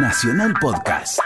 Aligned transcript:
Nacional 0.00 0.54
Podcast. 0.60 1.18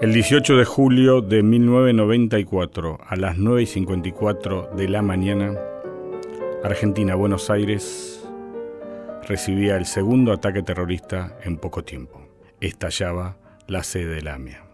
El 0.00 0.12
18 0.12 0.56
de 0.56 0.64
julio 0.64 1.20
de 1.20 1.42
1994, 1.42 2.98
a 3.04 3.16
las 3.16 3.38
9 3.38 3.62
y 3.62 3.66
54 3.66 4.70
de 4.76 4.88
la 4.88 5.02
mañana, 5.02 5.54
Argentina, 6.62 7.16
Buenos 7.16 7.50
Aires, 7.50 8.24
recibía 9.26 9.76
el 9.76 9.86
segundo 9.86 10.32
ataque 10.32 10.62
terrorista 10.62 11.36
en 11.42 11.56
poco 11.56 11.82
tiempo. 11.82 12.24
Estallaba 12.60 13.36
la 13.66 13.82
sede 13.82 14.14
de 14.14 14.22
la 14.22 14.34
AMIA. 14.34 14.67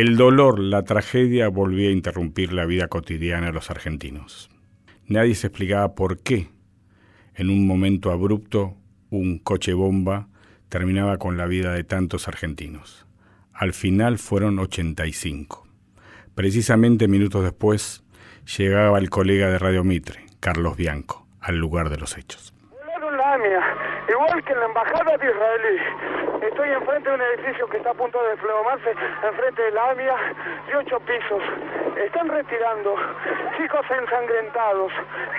El 0.00 0.16
dolor, 0.16 0.60
la 0.60 0.82
tragedia 0.82 1.48
volvía 1.48 1.90
a 1.90 1.92
interrumpir 1.92 2.54
la 2.54 2.64
vida 2.64 2.88
cotidiana 2.88 3.48
de 3.48 3.52
los 3.52 3.70
argentinos. 3.70 4.48
Nadie 5.06 5.34
se 5.34 5.48
explicaba 5.48 5.94
por 5.94 6.20
qué, 6.20 6.48
en 7.34 7.50
un 7.50 7.66
momento 7.66 8.10
abrupto, 8.10 8.78
un 9.10 9.38
coche 9.38 9.74
bomba 9.74 10.30
terminaba 10.70 11.18
con 11.18 11.36
la 11.36 11.44
vida 11.44 11.74
de 11.74 11.84
tantos 11.84 12.28
argentinos. 12.28 13.04
Al 13.52 13.74
final 13.74 14.16
fueron 14.16 14.58
85. 14.58 15.68
Precisamente 16.34 17.06
minutos 17.06 17.44
después 17.44 18.02
llegaba 18.56 18.98
el 18.98 19.10
colega 19.10 19.50
de 19.50 19.58
Radio 19.58 19.84
Mitre, 19.84 20.24
Carlos 20.40 20.78
Bianco, 20.78 21.26
al 21.40 21.58
lugar 21.58 21.90
de 21.90 21.98
los 21.98 22.16
hechos. 22.16 22.49
Igual 24.08 24.44
que 24.44 24.52
en 24.52 24.60
la 24.60 24.66
embajada 24.66 25.16
de 25.16 25.30
Israelí. 25.30 25.82
Estoy 26.42 26.70
enfrente 26.70 27.08
de 27.08 27.14
un 27.14 27.22
edificio 27.22 27.66
que 27.68 27.78
está 27.78 27.90
a 27.90 27.94
punto 27.94 28.22
de 28.22 28.30
desplomarse, 28.30 28.94
enfrente 29.22 29.62
de 29.62 29.70
la 29.72 29.90
AMIA, 29.90 30.16
de 30.66 30.76
ocho 30.76 31.00
pisos. 31.00 31.42
Están 31.96 32.28
retirando 32.28 32.94
chicos 33.56 33.86
ensangrentados, 33.90 34.92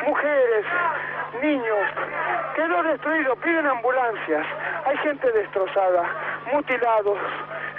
mujeres, 0.06 0.66
niños. 1.42 1.88
Quedó 2.56 2.84
destruido, 2.84 3.36
piden 3.38 3.68
ambulancias. 3.68 4.46
Hay 4.86 4.98
gente 4.98 5.32
destrozada, 5.32 6.04
mutilados, 6.52 7.18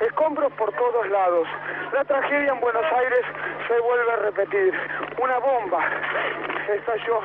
escombros 0.01 0.53
por 0.53 0.73
todos 0.73 1.09
lados. 1.09 1.49
La 1.93 2.05
tragedia 2.05 2.53
en 2.53 2.61
Buenos 2.61 2.87
Aires 2.93 3.25
se 3.69 3.81
vuelve 3.81 4.13
a 4.13 4.17
repetir. 4.17 4.75
Una 5.19 5.39
bomba 5.39 5.85
estalló 6.75 7.21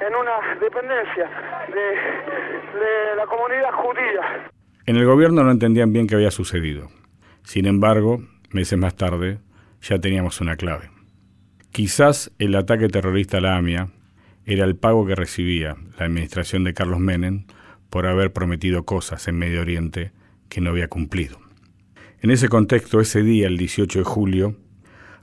en 0.00 0.14
una 0.14 0.58
dependencia 0.60 1.30
de, 1.68 3.16
la 3.16 3.26
comunidad 3.26 3.72
judía. 3.72 4.50
En 4.84 4.96
el 4.96 5.06
gobierno 5.06 5.42
no 5.42 5.50
entendían 5.50 5.92
bien 5.92 6.06
qué 6.06 6.14
había 6.14 6.30
sucedido. 6.30 6.88
Sin 7.44 7.66
embargo, 7.66 8.20
meses 8.50 8.78
más 8.78 8.94
tarde, 8.94 9.38
ya 9.80 9.98
teníamos 9.98 10.40
una 10.40 10.56
clave. 10.56 10.90
Quizás 11.72 12.32
el 12.38 12.54
ataque 12.54 12.88
terrorista 12.88 13.38
a 13.38 13.40
la 13.40 13.56
AMIA 13.56 13.88
era 14.44 14.64
el 14.64 14.76
pago 14.76 15.06
que 15.06 15.14
recibía 15.14 15.76
la 15.98 16.06
administración 16.06 16.64
de 16.64 16.74
Carlos 16.74 17.00
Menem 17.00 17.46
por 17.90 18.06
haber 18.06 18.32
prometido 18.32 18.84
cosas 18.84 19.26
en 19.28 19.38
Medio 19.38 19.60
Oriente 19.60 20.12
que 20.48 20.60
no 20.60 20.70
había 20.70 20.88
cumplido. 20.88 21.38
En 22.20 22.30
ese 22.30 22.48
contexto, 22.48 23.00
ese 23.00 23.22
día, 23.22 23.46
el 23.46 23.56
18 23.58 24.00
de 24.00 24.04
julio, 24.04 24.56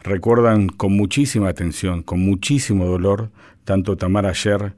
recuerdan 0.03 0.67
con 0.67 0.95
muchísima 0.95 1.49
atención, 1.49 2.03
con 2.03 2.19
muchísimo 2.19 2.85
dolor, 2.85 3.31
tanto 3.65 3.97
Tamara 3.97 4.29
Ayer 4.29 4.73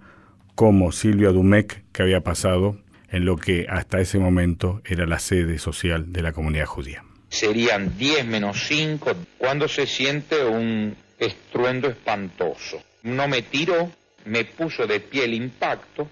como 0.56 0.92
Silvia 0.92 1.30
Dumec 1.30 1.84
que 1.92 2.04
había 2.04 2.22
pasado 2.22 2.78
en 3.10 3.26
lo 3.26 3.38
que 3.38 3.68
hasta 3.70 4.00
ese 4.00 4.20
momento 4.20 4.82
era 4.86 5.06
la 5.06 5.20
sede 5.20 5.60
social 5.60 6.12
de 6.12 6.22
la 6.22 6.34
comunidad 6.34 6.66
judía. 6.66 7.04
Serían 7.30 7.98
10 7.98 8.26
menos 8.26 8.66
5 8.68 9.12
cuando 9.38 9.68
se 9.68 9.86
siente 9.86 10.46
un 10.46 10.96
estruendo 11.20 11.88
espantoso. 11.88 12.78
No 13.04 13.28
me 13.28 13.42
tiró, 13.42 13.90
me 14.26 14.46
puso 14.46 14.88
de 14.88 15.00
pie 15.00 15.26
el 15.26 15.34
impacto 15.34 16.08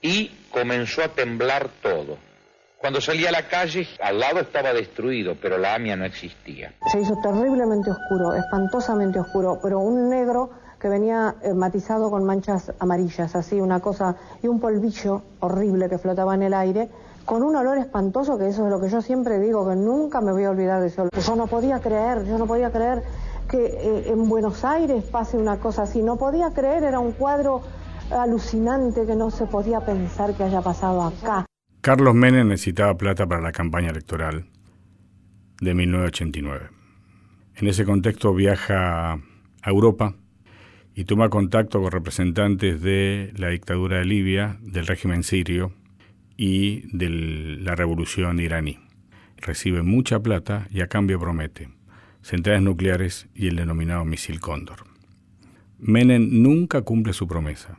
y 0.00 0.30
comenzó 0.50 1.02
a 1.02 1.08
temblar 1.08 1.68
todo. 1.82 2.18
Cuando 2.78 3.00
salí 3.00 3.26
a 3.26 3.32
la 3.32 3.48
calle, 3.48 3.88
al 4.00 4.20
lado 4.20 4.40
estaba 4.40 4.72
destruido, 4.72 5.36
pero 5.40 5.58
la 5.58 5.74
AMIA 5.74 5.96
no 5.96 6.04
existía. 6.04 6.72
Se 6.92 7.00
hizo 7.00 7.16
terriblemente 7.20 7.90
oscuro, 7.90 8.34
espantosamente 8.34 9.18
oscuro, 9.18 9.58
pero 9.60 9.80
un 9.80 10.08
negro 10.08 10.50
que 10.80 10.88
venía 10.88 11.36
eh, 11.42 11.54
matizado 11.54 12.10
con 12.10 12.24
manchas 12.24 12.72
amarillas, 12.78 13.34
así 13.34 13.60
una 13.60 13.80
cosa, 13.80 14.16
y 14.42 14.48
un 14.48 14.60
polvillo 14.60 15.22
horrible 15.40 15.88
que 15.88 15.98
flotaba 15.98 16.34
en 16.34 16.42
el 16.42 16.54
aire, 16.54 16.88
con 17.24 17.42
un 17.42 17.56
olor 17.56 17.78
espantoso, 17.78 18.38
que 18.38 18.48
eso 18.48 18.64
es 18.64 18.70
lo 18.70 18.80
que 18.80 18.88
yo 18.88 19.02
siempre 19.02 19.38
digo, 19.38 19.68
que 19.68 19.76
nunca 19.76 20.20
me 20.20 20.32
voy 20.32 20.44
a 20.44 20.50
olvidar 20.50 20.80
de 20.80 20.86
ese 20.86 21.00
olor. 21.02 21.10
Yo 21.14 21.36
no 21.36 21.46
podía 21.46 21.80
creer, 21.80 22.24
yo 22.24 22.38
no 22.38 22.46
podía 22.46 22.70
creer 22.70 23.02
que 23.48 23.66
eh, 23.66 24.10
en 24.10 24.28
Buenos 24.28 24.64
Aires 24.64 25.04
pase 25.04 25.36
una 25.36 25.58
cosa 25.58 25.82
así, 25.82 26.02
no 26.02 26.16
podía 26.16 26.52
creer, 26.52 26.84
era 26.84 27.00
un 27.00 27.12
cuadro 27.12 27.62
alucinante 28.10 29.04
que 29.04 29.16
no 29.16 29.30
se 29.30 29.46
podía 29.46 29.80
pensar 29.80 30.34
que 30.34 30.44
haya 30.44 30.62
pasado 30.62 31.02
acá. 31.02 31.44
Carlos 31.80 32.14
Menem 32.14 32.48
necesitaba 32.48 32.94
plata 32.94 33.26
para 33.26 33.40
la 33.40 33.52
campaña 33.52 33.90
electoral 33.90 34.46
de 35.60 35.74
1989. 35.74 36.70
En 37.56 37.68
ese 37.68 37.84
contexto 37.84 38.32
viaja 38.32 39.12
a 39.12 39.70
Europa 39.70 40.14
y 40.98 41.04
toma 41.04 41.28
contacto 41.28 41.80
con 41.80 41.92
representantes 41.92 42.82
de 42.82 43.32
la 43.36 43.50
dictadura 43.50 43.98
de 43.98 44.04
Libia, 44.04 44.58
del 44.60 44.84
régimen 44.84 45.22
sirio 45.22 45.72
y 46.36 46.88
de 46.88 47.08
la 47.08 47.76
revolución 47.76 48.40
iraní. 48.40 48.80
Recibe 49.36 49.84
mucha 49.84 50.18
plata 50.18 50.66
y 50.72 50.80
a 50.80 50.88
cambio 50.88 51.20
promete 51.20 51.68
centrales 52.20 52.62
nucleares 52.62 53.28
y 53.32 53.46
el 53.46 53.54
denominado 53.54 54.04
misil 54.04 54.40
Cóndor. 54.40 54.86
Menem 55.78 56.42
nunca 56.42 56.82
cumple 56.82 57.12
su 57.12 57.28
promesa. 57.28 57.78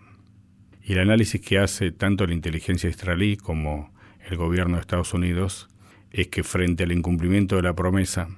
Y 0.81 0.93
el 0.93 0.99
análisis 0.99 1.41
que 1.41 1.59
hace 1.59 1.91
tanto 1.91 2.25
la 2.25 2.33
inteligencia 2.33 2.89
israelí 2.89 3.35
como 3.35 3.91
el 4.29 4.37
gobierno 4.37 4.75
de 4.75 4.81
Estados 4.81 5.13
Unidos 5.13 5.67
es 6.11 6.29
que 6.29 6.43
frente 6.43 6.85
al 6.85 6.93
incumplimiento 6.93 7.57
de 7.57 7.63
la 7.63 7.75
promesa, 7.75 8.29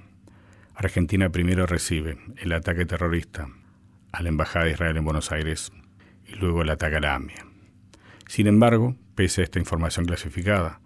Argentina 0.74 1.30
primero 1.30 1.66
recibe 1.66 2.18
el 2.38 2.50
ataque 2.50 2.84
terrorista 2.84 3.46
a 4.12 4.22
la 4.22 4.28
Embajada 4.28 4.66
de 4.66 4.72
Israel 4.72 4.96
en 4.96 5.04
Buenos 5.04 5.32
Aires 5.32 5.72
y 6.26 6.34
luego 6.34 6.62
el 6.62 6.70
ataque 6.70 6.96
a 6.96 7.00
la 7.00 7.14
AMIA. 7.14 7.46
Sin 8.28 8.46
embargo, 8.46 8.94
pese 9.14 9.40
a 9.40 9.44
esta 9.44 9.58
información 9.58 10.06
clasificada 10.06 10.80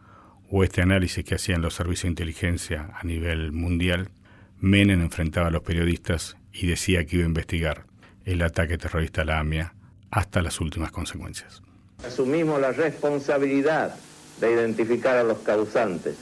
o 0.51 0.65
este 0.65 0.83
análisis 0.83 1.25
que 1.25 1.35
hacían 1.35 1.63
los 1.63 1.75
servicios 1.75 2.05
de 2.05 2.11
inteligencia 2.11 2.91
a 2.95 3.05
nivel 3.05 3.53
mundial, 3.53 4.11
Menem 4.59 5.03
enfrentaba 5.03 5.49
a 5.49 5.51
los 5.51 5.63
periodistas 5.63 6.37
y 6.53 6.67
decía 6.67 7.05
que 7.05 7.17
iba 7.17 7.25
a 7.25 7.29
investigar 7.29 7.85
el 8.25 8.43
ataque 8.43 8.79
terrorista 8.79 9.23
a 9.23 9.25
la 9.25 9.39
AMIA 9.41 9.75
hasta 10.11 10.41
las 10.43 10.61
últimas 10.61 10.91
consecuencias. 10.91 11.63
Asumimos 12.07 12.61
la 12.61 12.73
responsabilidad 12.73 13.97
de 14.41 14.53
identificar 14.53 15.17
a 15.17 15.25
los 15.25 15.39
causantes, 15.39 16.17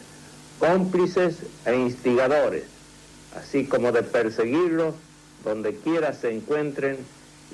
cómplices 0.59 1.45
e 1.65 1.77
instigadores, 1.77 2.65
así 3.37 3.67
como 3.67 3.93
de 3.93 4.03
perseguirlos 4.03 4.95
donde 5.45 5.77
quiera 5.77 6.13
se 6.13 6.35
encuentren 6.35 6.97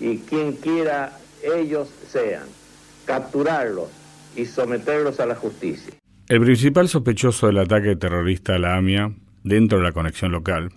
y 0.01 0.19
quien 0.19 0.53
quiera 0.53 1.19
ellos 1.43 1.91
sean, 2.09 2.45
capturarlos 3.05 3.89
y 4.37 4.47
someterlos 4.47 5.21
a 5.21 5.27
la 5.27 5.35
justicia. 5.35 5.95
El 6.29 6.41
principal 6.41 6.89
sospechoso 6.89 7.49
del 7.49 7.59
ataque 7.59 7.97
terrorista 7.97 8.55
a 8.55 8.59
la 8.59 8.77
AMIA, 8.77 9.13
dentro 9.43 9.79
de 9.79 9.85
la 9.85 9.93
conexión 9.93 10.33
local, 10.33 10.71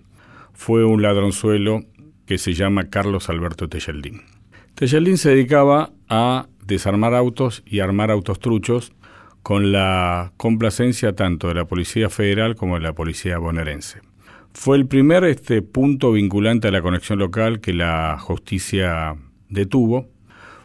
fue 0.53 0.84
un 0.84 1.02
ladronzuelo 1.02 1.82
que 2.26 2.38
se 2.38 2.53
llama 2.53 2.90
Carlos 2.90 3.29
Alberto 3.29 3.70
Tejeldín. 3.70 4.22
Tejeldín 4.76 5.17
se 5.17 5.29
dedicaba 5.29 5.91
a 6.09 6.47
desarmar 6.66 7.14
autos 7.14 7.61
y 7.66 7.82
armar 7.82 8.09
autos 8.09 8.40
truchos 8.40 8.93
con 9.43 9.72
la 9.72 10.32
complacencia 10.38 11.14
tanto 11.14 11.49
de 11.49 11.55
la 11.55 11.66
Policía 11.66 12.09
Federal 12.09 12.55
como 12.55 12.76
de 12.76 12.82
la 12.82 12.93
Policía 12.93 13.38
bonaerense. 13.38 14.02
Fue 14.53 14.78
el 14.78 14.85
primer 14.88 15.23
este, 15.23 15.61
punto 15.61 16.11
vinculante 16.11 16.67
a 16.67 16.72
la 16.72 16.82
conexión 16.82 17.20
local 17.20 17.59
que 17.59 17.73
la 17.73 18.17
justicia 18.20 19.16
detuvo. 19.50 20.08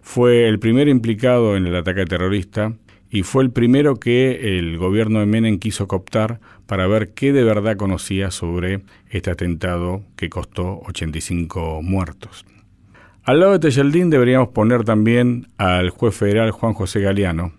Fue 0.02 0.48
el 0.48 0.58
primer 0.58 0.88
implicado 0.88 1.56
en 1.56 1.66
el 1.66 1.74
ataque 1.74 2.04
terrorista 2.04 2.74
y 3.10 3.22
fue 3.22 3.42
el 3.42 3.50
primero 3.50 3.96
que 3.96 4.58
el 4.58 4.76
gobierno 4.76 5.20
de 5.20 5.26
Menem 5.26 5.58
quiso 5.58 5.88
cooptar 5.88 6.40
para 6.66 6.86
ver 6.86 7.14
qué 7.14 7.32
de 7.32 7.42
verdad 7.42 7.76
conocía 7.76 8.30
sobre 8.30 8.82
este 9.08 9.30
atentado 9.30 10.02
que 10.16 10.28
costó 10.28 10.80
85 10.86 11.80
muertos. 11.82 12.44
Al 13.24 13.40
lado 13.40 13.52
de 13.52 13.58
Tejeldín 13.58 14.10
deberíamos 14.10 14.48
poner 14.48 14.84
también 14.84 15.48
al 15.56 15.90
juez 15.90 16.14
federal 16.14 16.50
Juan 16.50 16.74
José 16.74 17.00
Galeano, 17.00 17.52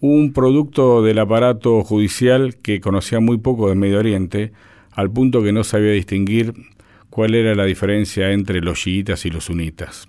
un 0.00 0.32
producto 0.32 1.02
del 1.02 1.18
aparato 1.18 1.82
judicial 1.82 2.56
que 2.56 2.80
conocía 2.80 3.20
muy 3.20 3.38
poco 3.38 3.68
de 3.68 3.74
Medio 3.74 3.98
Oriente, 3.98 4.52
al 4.92 5.10
punto 5.10 5.42
que 5.42 5.52
no 5.52 5.64
sabía 5.64 5.92
distinguir 5.92 6.54
cuál 7.10 7.34
era 7.34 7.54
la 7.54 7.64
diferencia 7.64 8.32
entre 8.32 8.60
los 8.60 8.78
chiitas 8.78 9.26
y 9.26 9.30
los 9.30 9.44
sunitas. 9.44 10.08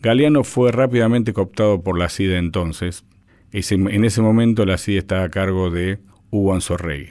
Galeano 0.00 0.44
fue 0.44 0.72
rápidamente 0.72 1.32
cooptado 1.32 1.82
por 1.82 1.98
la 1.98 2.08
CIDE 2.08 2.38
entonces. 2.38 3.04
En 3.52 4.04
ese 4.04 4.22
momento 4.22 4.66
la 4.66 4.78
CIDE 4.78 4.98
estaba 4.98 5.24
a 5.24 5.30
cargo 5.30 5.70
de 5.70 5.98
Hugo 6.30 6.54
Anzorregui. 6.54 7.08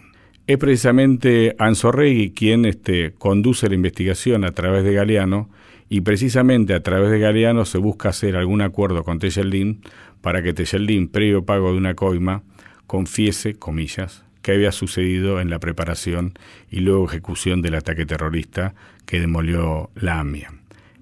Es 0.47 0.57
precisamente 0.57 1.55
Anzorregui 1.57 2.31
quien 2.31 2.65
este, 2.65 3.13
conduce 3.13 3.67
la 3.67 3.75
investigación 3.75 4.43
a 4.45 4.51
través 4.51 4.83
de 4.83 4.93
Galeano 4.93 5.49
y 5.89 6.01
precisamente 6.01 6.73
a 6.73 6.83
través 6.83 7.11
de 7.11 7.19
Galeano 7.19 7.65
se 7.65 7.77
busca 7.77 8.09
hacer 8.09 8.35
algún 8.35 8.61
acuerdo 8.61 9.03
con 9.03 9.19
Tejeldín 9.19 9.81
para 10.21 10.41
que 10.41 10.53
Tejeldín, 10.53 11.07
previo 11.07 11.45
pago 11.45 11.71
de 11.71 11.77
una 11.77 11.95
coima, 11.95 12.43
confiese, 12.87 13.55
comillas, 13.55 14.24
que 14.45 14.51
había 14.51 14.71
sucedido 14.71 15.41
en 15.41 15.49
la 15.49 15.57
preparación 15.57 16.37
y 16.69 16.81
luego 16.81 17.07
ejecución 17.07 17.63
del 17.63 17.73
ataque 17.73 18.05
terrorista 18.05 18.75
que 19.07 19.19
demolió 19.19 19.89
la 19.95 20.19
AMIA. 20.19 20.53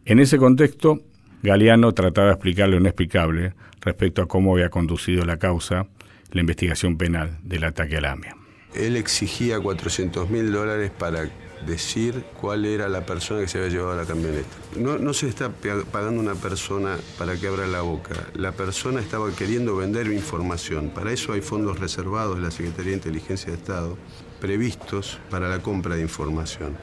En 0.05 0.19
ese 0.19 0.37
contexto, 0.37 1.01
Galeano 1.41 1.91
trataba 1.91 2.27
de 2.27 2.33
explicar 2.35 2.69
lo 2.69 2.77
inexplicable 2.77 3.53
respecto 3.81 4.21
a 4.21 4.29
cómo 4.29 4.53
había 4.53 4.69
conducido 4.69 5.25
la 5.25 5.39
causa, 5.39 5.87
la 6.31 6.39
investigación 6.39 6.97
penal 6.97 7.37
del 7.43 7.65
ataque 7.65 7.97
a 7.97 8.01
la 8.01 8.11
AMIA. 8.13 8.37
Él 8.75 8.95
exigía 8.95 9.59
400 9.59 10.29
mil 10.29 10.53
dólares 10.53 10.89
para 10.97 11.29
decir 11.65 12.23
cuál 12.39 12.65
era 12.65 12.89
la 12.89 13.05
persona 13.05 13.41
que 13.41 13.47
se 13.47 13.57
había 13.57 13.69
llevado 13.69 13.95
la 13.95 14.05
camioneta. 14.05 14.47
No, 14.77 15.13
se 15.13 15.27
está 15.27 15.49
pagando 15.91 16.21
una 16.21 16.35
persona 16.35 16.97
para 17.17 17.35
que 17.37 17.47
abra 17.47 17.67
la 17.67 17.81
boca. 17.81 18.15
La 18.35 18.51
persona 18.51 18.99
estaba 18.99 19.31
queriendo 19.35 19.75
vender 19.75 20.07
información. 20.07 20.89
Para 20.89 21.11
eso 21.11 21.33
hay 21.33 21.41
fondos 21.41 21.79
reservados 21.79 22.37
de 22.37 22.43
la 22.43 22.51
Secretaría 22.51 22.91
de 22.91 22.97
Inteligencia 22.97 23.51
de 23.51 23.57
Estado 23.57 23.97
previstos 24.39 25.19
para 25.29 25.47
la 25.47 25.59
compra 25.59 25.95
de 25.95 26.01
información. 26.01 26.75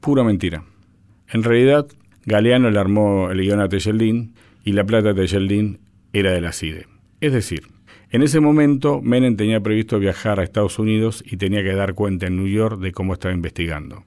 Pura 0.00 0.24
mentira. 0.24 0.64
En 1.28 1.42
realidad, 1.42 1.86
Galeano 2.24 2.70
le 2.70 2.78
armó 2.78 3.30
el 3.30 3.40
guion 3.40 3.60
a 3.60 3.68
Tejeldín 3.68 4.34
y 4.64 4.72
la 4.72 4.84
plata 4.84 5.12
de 5.12 5.22
Tejeldín 5.22 5.80
era 6.12 6.32
de 6.32 6.40
la 6.40 6.52
CIDE. 6.52 6.86
Es 7.20 7.32
decir, 7.32 7.64
en 8.12 8.22
ese 8.22 8.40
momento 8.40 9.00
Menem 9.00 9.36
tenía 9.36 9.60
previsto 9.60 9.98
viajar 9.98 10.38
a 10.38 10.44
Estados 10.44 10.78
Unidos 10.78 11.24
y 11.26 11.38
tenía 11.38 11.62
que 11.62 11.72
dar 11.72 11.94
cuenta 11.94 12.26
en 12.26 12.36
New 12.36 12.46
York 12.46 12.78
de 12.78 12.92
cómo 12.92 13.14
estaba 13.14 13.32
investigando. 13.32 14.04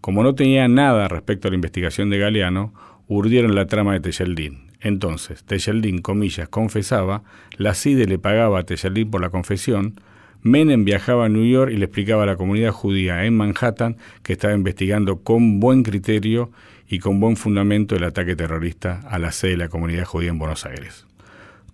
Como 0.00 0.22
no 0.22 0.36
tenía 0.36 0.68
nada 0.68 1.08
respecto 1.08 1.48
a 1.48 1.50
la 1.50 1.56
investigación 1.56 2.08
de 2.08 2.18
Galeano, 2.18 2.72
urdieron 3.08 3.56
la 3.56 3.66
trama 3.66 3.94
de 3.94 4.00
Tejeldín. 4.00 4.68
Entonces, 4.80 5.42
Tejeldín, 5.42 6.02
comillas, 6.02 6.48
confesaba, 6.48 7.24
la 7.56 7.74
CIDE 7.74 8.06
le 8.06 8.20
pagaba 8.20 8.60
a 8.60 8.62
Tejeldín 8.62 9.10
por 9.10 9.20
la 9.20 9.30
confesión, 9.30 10.00
Menem 10.40 10.84
viajaba 10.84 11.24
a 11.24 11.28
New 11.28 11.44
York 11.44 11.72
y 11.72 11.78
le 11.78 11.86
explicaba 11.86 12.22
a 12.22 12.26
la 12.26 12.36
comunidad 12.36 12.70
judía 12.70 13.24
en 13.24 13.36
Manhattan 13.36 13.96
que 14.22 14.34
estaba 14.34 14.54
investigando 14.54 15.24
con 15.24 15.58
buen 15.58 15.82
criterio 15.82 16.52
y 16.88 17.00
con 17.00 17.18
buen 17.18 17.36
fundamento 17.36 17.96
el 17.96 18.04
ataque 18.04 18.36
terrorista 18.36 19.00
a 19.10 19.18
la 19.18 19.32
sede 19.32 19.52
de 19.52 19.56
la 19.56 19.68
comunidad 19.68 20.04
judía 20.04 20.30
en 20.30 20.38
Buenos 20.38 20.64
Aires. 20.64 21.07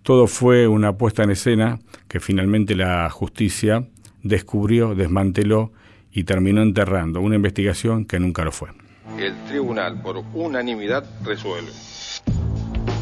Todo 0.05 0.27
fue 0.27 0.67
una 0.67 0.99
puesta 0.99 1.23
en 1.23 1.31
escena 1.31 1.79
que 2.07 2.19
finalmente 2.19 2.75
la 2.75 3.09
justicia 3.09 3.87
descubrió, 4.21 4.93
desmanteló 4.93 5.71
y 6.11 6.25
terminó 6.25 6.61
enterrando 6.61 7.21
una 7.21 7.37
investigación 7.37 8.05
que 8.05 8.19
nunca 8.19 8.43
lo 8.43 8.51
fue. 8.51 8.69
El 9.17 9.33
tribunal, 9.45 9.99
por 10.03 10.23
unanimidad, 10.35 11.05
resuelve 11.23 11.71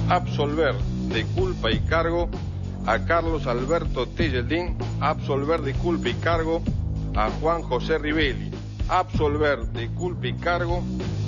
absolver 0.08 0.76
de 1.10 1.26
culpa 1.26 1.72
y 1.72 1.80
cargo 1.82 2.30
a 2.86 3.04
Carlos 3.04 3.48
Alberto 3.48 4.08
Tejeldín, 4.08 4.78
absolver 5.02 5.60
de 5.60 5.74
culpa 5.74 6.08
y 6.08 6.14
cargo 6.14 6.64
a 7.16 7.30
Juan 7.32 7.64
José 7.64 7.98
Rivelli, 7.98 8.50
absolver 8.88 9.60
de 9.74 9.90
culpa 9.90 10.28
y 10.28 10.34
cargo 10.36 10.82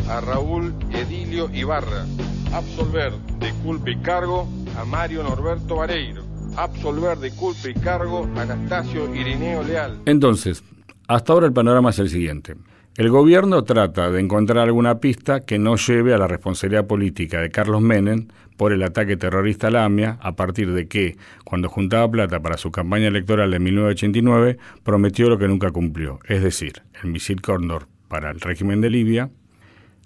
a 0.08 0.22
Raúl 0.22 0.74
Edilio 0.94 1.50
Ibarra, 1.54 2.06
absolver 2.54 3.12
de 3.40 3.52
culpa 3.62 3.90
y 3.90 3.98
cargo 3.98 4.48
a 4.78 4.86
Mario 4.86 5.24
Norberto 5.24 5.78
Vareiro, 5.78 6.24
absolver 6.58 7.18
de 7.18 7.32
culpa 7.32 7.70
y 7.70 7.74
cargo 7.74 8.30
a 8.36 8.42
Anastasio 8.42 9.14
Irineo 9.14 9.64
Leal. 9.64 10.02
Entonces, 10.06 10.64
hasta 11.08 11.34
ahora 11.34 11.48
el 11.48 11.54
panorama 11.54 11.92
es 11.92 12.00
el 12.00 12.10
siguiente. 12.10 12.56
El 12.98 13.10
gobierno 13.10 13.64
trata 13.64 14.10
de 14.10 14.22
encontrar 14.22 14.60
alguna 14.60 15.00
pista 15.00 15.42
que 15.42 15.60
no 15.60 15.76
lleve 15.76 16.14
a 16.14 16.18
la 16.18 16.28
responsabilidad 16.28 16.88
política 16.88 17.42
de 17.42 17.52
Carlos 17.52 17.82
Menem 17.82 18.28
por 18.56 18.72
el 18.72 18.84
ataque 18.84 19.18
terrorista 19.18 19.68
a 19.68 19.72
la 19.72 19.86
AMIA, 19.86 20.18
a 20.22 20.36
partir 20.38 20.72
de 20.74 20.88
que, 20.88 21.18
cuando 21.44 21.68
juntaba 21.68 22.10
plata 22.10 22.40
para 22.40 22.58
su 22.58 22.72
campaña 22.72 23.08
electoral 23.08 23.52
de 23.52 23.60
1989, 23.60 24.58
prometió 24.84 25.30
lo 25.30 25.38
que 25.38 25.50
nunca 25.50 25.72
cumplió, 25.72 26.20
es 26.28 26.42
decir, 26.42 26.84
el 27.04 27.12
misil 27.12 27.42
Cóndor 27.42 27.88
para 28.08 28.32
el 28.32 28.40
régimen 28.40 28.80
de 28.80 28.90
Libia, 28.90 29.30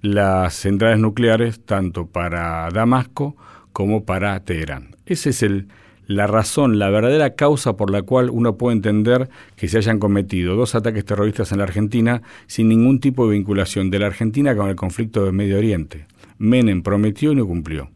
las 0.01 0.55
centrales 0.55 0.97
nucleares 0.97 1.63
tanto 1.63 2.07
para 2.07 2.69
Damasco 2.71 3.35
como 3.73 4.05
para 4.05 4.39
Teherán. 4.43 4.95
Ese 5.05 5.31
es 5.31 5.43
el 5.43 5.67
la 6.09 6.25
razón, 6.25 6.79
la 6.79 6.89
verdadera 6.89 7.35
causa 7.35 7.77
por 7.77 7.91
la 7.91 8.01
cual 8.01 8.31
uno 8.31 8.57
puede 8.57 8.75
entender 8.75 9.29
que 9.55 9.67
se 9.67 9.77
hayan 9.77 9.99
cometido 9.99 10.55
dos 10.55 10.73
ataques 10.73 11.05
terroristas 11.05 11.51
en 11.51 11.59
la 11.59 11.65
Argentina 11.65 12.23
sin 12.47 12.67
ningún 12.67 12.99
tipo 12.99 13.27
de 13.27 13.33
vinculación 13.33 13.91
de 13.91 13.99
la 13.99 14.07
Argentina 14.07 14.55
con 14.55 14.69
el 14.69 14.75
conflicto 14.75 15.23
de 15.23 15.31
Medio 15.31 15.59
Oriente. 15.59 16.07
Menem 16.39 16.81
prometió 16.81 17.31
y 17.31 17.35
no 17.35 17.45
cumplió. 17.45 17.91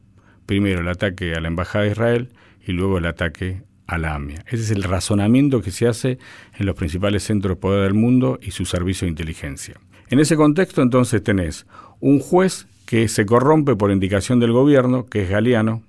Primero 0.45 0.81
el 0.81 0.89
ataque 0.89 1.33
a 1.33 1.41
la 1.41 1.47
Embajada 1.47 1.85
de 1.85 1.91
Israel 1.91 2.29
y 2.63 2.73
luego 2.73 2.99
el 2.99 3.07
ataque 3.07 3.63
a 3.87 3.97
la 3.97 4.13
AMIA. 4.13 4.45
Ese 4.45 4.61
es 4.61 4.69
el 4.69 4.83
razonamiento 4.83 5.63
que 5.63 5.71
se 5.71 5.87
hace 5.87 6.19
en 6.55 6.67
los 6.67 6.75
principales 6.75 7.23
centros 7.23 7.55
de 7.57 7.61
poder 7.61 7.81
del 7.81 7.95
mundo 7.95 8.37
y 8.43 8.51
su 8.51 8.65
servicio 8.65 9.07
de 9.07 9.09
inteligencia. 9.09 9.79
En 10.11 10.19
ese 10.19 10.35
contexto 10.35 10.83
entonces 10.83 11.23
tenés 11.23 11.65
un 11.99 12.19
juez 12.19 12.67
que 12.85 13.07
se 13.07 13.25
corrompe 13.25 13.75
por 13.75 13.91
indicación 13.91 14.39
del 14.39 14.51
gobierno, 14.51 15.05
que 15.05 15.23
es 15.23 15.29
Galeano, 15.29 15.83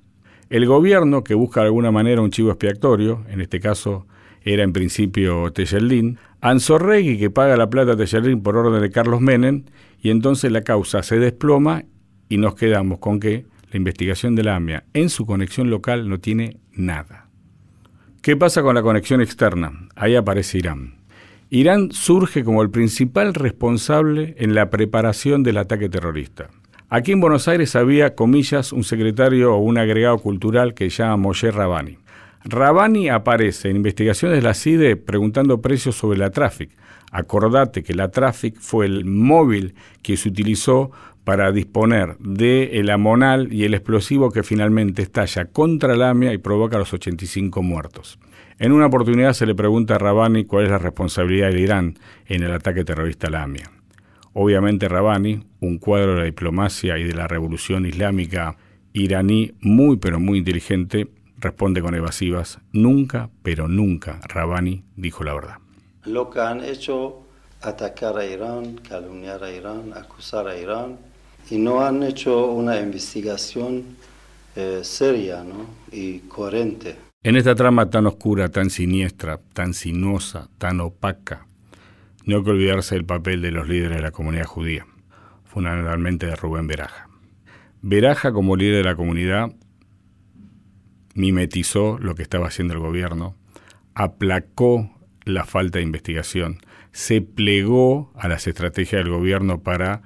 el 0.50 0.66
gobierno, 0.66 1.24
que 1.24 1.34
busca 1.34 1.60
de 1.60 1.66
alguna 1.66 1.90
manera 1.90 2.20
un 2.20 2.30
chivo 2.30 2.50
expiatorio, 2.50 3.24
en 3.28 3.40
este 3.40 3.60
caso 3.60 4.06
era 4.42 4.62
en 4.62 4.72
principio 4.72 5.50
Tejeldín, 5.52 6.18
Anzorregui, 6.40 7.18
que 7.18 7.30
paga 7.30 7.56
la 7.56 7.70
plata 7.70 7.92
a 7.92 8.42
por 8.42 8.56
orden 8.56 8.82
de 8.82 8.90
Carlos 8.90 9.20
Menem, 9.20 9.64
y 10.02 10.10
entonces 10.10 10.52
la 10.52 10.62
causa 10.62 11.02
se 11.02 11.18
desploma 11.18 11.84
y 12.28 12.36
nos 12.36 12.54
quedamos 12.54 12.98
con 12.98 13.20
que 13.20 13.46
la 13.70 13.78
investigación 13.78 14.34
de 14.34 14.44
la 14.44 14.56
AMIA 14.56 14.84
en 14.92 15.08
su 15.08 15.24
conexión 15.24 15.70
local 15.70 16.08
no 16.08 16.20
tiene 16.20 16.58
nada. 16.72 17.28
¿Qué 18.20 18.36
pasa 18.36 18.62
con 18.62 18.74
la 18.74 18.82
conexión 18.82 19.20
externa? 19.20 19.88
Ahí 19.96 20.14
aparece 20.14 20.58
Irán. 20.58 20.94
Irán 21.50 21.90
surge 21.92 22.44
como 22.44 22.62
el 22.62 22.70
principal 22.70 23.34
responsable 23.34 24.34
en 24.38 24.54
la 24.54 24.70
preparación 24.70 25.42
del 25.42 25.58
ataque 25.58 25.88
terrorista. 25.88 26.50
Aquí 26.94 27.10
en 27.10 27.18
Buenos 27.18 27.48
Aires 27.48 27.74
había, 27.74 28.14
comillas, 28.14 28.72
un 28.72 28.84
secretario 28.84 29.52
o 29.52 29.58
un 29.58 29.78
agregado 29.78 30.16
cultural 30.18 30.74
que 30.74 30.90
se 30.90 31.02
llama 31.02 31.16
Moshe 31.16 31.50
Rabani. 31.50 31.98
Rabani 32.44 33.08
aparece 33.08 33.68
en 33.68 33.74
investigaciones 33.74 34.38
de 34.38 34.42
la 34.42 34.54
CIDE 34.54 34.94
preguntando 34.94 35.60
precios 35.60 35.96
sobre 35.96 36.20
la 36.20 36.30
Traffic. 36.30 36.70
Acordate 37.10 37.82
que 37.82 37.94
la 37.94 38.12
Traffic 38.12 38.60
fue 38.60 38.86
el 38.86 39.06
móvil 39.06 39.74
que 40.02 40.16
se 40.16 40.28
utilizó 40.28 40.92
para 41.24 41.50
disponer 41.50 42.16
del 42.20 42.68
el 42.70 42.90
amonal 42.90 43.52
y 43.52 43.64
el 43.64 43.74
explosivo 43.74 44.30
que 44.30 44.44
finalmente 44.44 45.02
estalla 45.02 45.46
contra 45.46 45.96
la 45.96 46.10
AMIA 46.10 46.32
y 46.32 46.38
provoca 46.38 46.78
los 46.78 46.94
85 46.94 47.60
muertos. 47.60 48.20
En 48.60 48.70
una 48.70 48.86
oportunidad 48.86 49.32
se 49.32 49.46
le 49.46 49.56
pregunta 49.56 49.96
a 49.96 49.98
Rabani 49.98 50.44
cuál 50.44 50.66
es 50.66 50.70
la 50.70 50.78
responsabilidad 50.78 51.50
de 51.50 51.60
Irán 51.60 51.98
en 52.26 52.44
el 52.44 52.52
ataque 52.52 52.84
terrorista 52.84 53.26
a 53.26 53.30
la 53.30 53.42
AMIA. 53.42 53.68
Obviamente 54.32 54.88
Rabani, 54.88 55.44
un 55.64 55.78
cuadro 55.78 56.12
de 56.12 56.18
la 56.18 56.24
diplomacia 56.24 56.98
y 56.98 57.04
de 57.04 57.14
la 57.14 57.26
revolución 57.26 57.86
islámica 57.86 58.56
iraní 58.92 59.52
muy 59.60 59.96
pero 59.96 60.20
muy 60.20 60.38
inteligente, 60.38 61.08
responde 61.38 61.82
con 61.82 61.94
evasivas, 61.94 62.58
nunca, 62.72 63.30
pero 63.42 63.68
nunca 63.68 64.20
Rabani 64.28 64.84
dijo 64.96 65.24
la 65.24 65.34
verdad. 65.34 65.56
Lo 66.04 66.30
que 66.30 66.40
han 66.40 66.62
hecho, 66.62 67.22
atacar 67.60 68.16
a 68.18 68.24
Irán, 68.24 68.80
calumniar 68.88 69.42
a 69.42 69.50
Irán, 69.50 69.92
acusar 69.94 70.46
a 70.46 70.56
Irán, 70.56 70.96
y 71.50 71.58
no 71.58 71.84
han 71.84 72.02
hecho 72.02 72.46
una 72.46 72.78
investigación 72.78 73.96
eh, 74.56 74.80
seria 74.82 75.44
y 75.90 76.20
coherente. 76.20 76.96
En 77.22 77.36
esta 77.36 77.54
trama 77.54 77.90
tan 77.90 78.06
oscura, 78.06 78.50
tan 78.50 78.70
siniestra, 78.70 79.40
tan 79.52 79.74
sinuosa, 79.74 80.48
tan 80.58 80.80
opaca, 80.80 81.46
no 82.24 82.36
hay 82.36 82.44
que 82.44 82.50
olvidarse 82.50 82.94
del 82.94 83.04
papel 83.04 83.42
de 83.42 83.50
los 83.50 83.68
líderes 83.68 83.96
de 83.96 84.02
la 84.02 84.10
comunidad 84.10 84.44
judía, 84.44 84.86
fundamentalmente 85.54 86.26
de 86.26 86.34
Rubén 86.34 86.66
Beraja. 86.66 87.08
Beraja, 87.80 88.32
como 88.32 88.56
líder 88.56 88.78
de 88.78 88.90
la 88.90 88.96
comunidad, 88.96 89.54
mimetizó 91.14 91.96
lo 92.00 92.16
que 92.16 92.22
estaba 92.22 92.48
haciendo 92.48 92.74
el 92.74 92.80
gobierno, 92.80 93.36
aplacó 93.94 94.90
la 95.24 95.44
falta 95.44 95.78
de 95.78 95.84
investigación, 95.84 96.58
se 96.90 97.20
plegó 97.20 98.12
a 98.16 98.26
las 98.26 98.48
estrategias 98.48 99.04
del 99.04 99.12
gobierno 99.12 99.62
para 99.62 100.02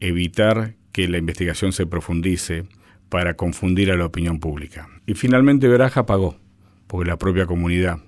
evitar 0.00 0.76
que 0.92 1.08
la 1.08 1.18
investigación 1.18 1.72
se 1.72 1.84
profundice, 1.84 2.64
para 3.10 3.34
confundir 3.34 3.92
a 3.92 3.96
la 3.96 4.06
opinión 4.06 4.40
pública. 4.40 4.88
Y 5.04 5.12
finalmente 5.12 5.68
Beraja 5.68 6.06
pagó, 6.06 6.38
porque 6.86 7.10
la 7.10 7.18
propia 7.18 7.44
comunidad 7.44 7.98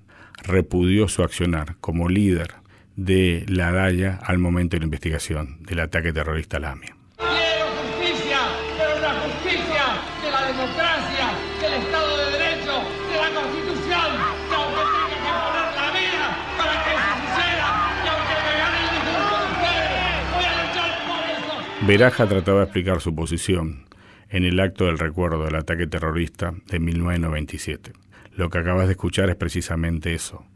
repudió 0.43 1.07
su 1.09 1.23
accionar 1.23 1.77
como 1.81 2.09
líder 2.09 2.62
de 2.97 3.45
la 3.49 3.73
DAIA 3.73 4.19
al 4.23 4.39
momento 4.39 4.77
de 4.77 4.81
la 4.81 4.85
investigación 4.85 5.63
del 5.63 5.81
ataque 5.81 6.13
terrorista 6.13 6.59
a 6.59 6.61
la 6.61 6.71
AMIA. 6.73 6.95
Quiero 7.17 7.67
justicia, 7.83 8.39
pero 8.77 9.01
la 9.01 9.15
justicia 9.21 9.85
de 10.23 10.31
la 10.31 10.47
democracia, 10.47 11.27
del 11.61 11.73
Estado 11.83 12.17
de 12.19 12.33
Derecho, 12.33 12.75
de 13.11 13.17
la 13.17 13.41
Constitución, 13.41 14.09
que 14.49 14.55
aunque 14.55 14.83
tenga 14.83 15.07
que 15.09 15.19
poner 15.25 15.69
la 15.75 15.89
vida 15.93 16.27
para 16.59 16.75
que 16.85 16.91
eso 16.93 17.13
suceda, 17.23 17.69
y 18.05 18.09
aunque 18.09 18.35
me 18.45 18.53
gane 18.61 18.79
el 18.83 18.91
discurso 18.93 19.35
de 19.41 19.47
ustedes, 19.53 20.23
voy 20.33 20.45
a 20.45 20.53
luchar 20.61 20.91
por 21.09 21.23
eso. 21.31 21.87
Veraja 21.87 22.27
trataba 22.29 22.59
de 22.59 22.65
explicar 22.65 23.01
su 23.01 23.15
posición 23.15 23.87
en 24.29 24.45
el 24.45 24.61
acto 24.61 24.87
del 24.87 24.99
recuerdo 24.99 25.45
del 25.45 25.57
ataque 25.57 25.87
terrorista 25.87 26.55
de 26.67 26.79
1997. 26.79 27.93
Lo 28.35 28.49
que 28.49 28.59
acabas 28.59 28.87
de 28.87 28.93
escuchar 28.93 29.29
es 29.29 29.37
precisamente 29.37 30.15
eso, 30.15 30.47